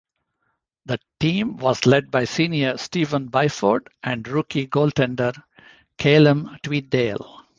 [0.87, 5.43] The team was led by senior Stephen Byford, and rookie goaltender
[5.99, 7.43] Caleum Tweedale.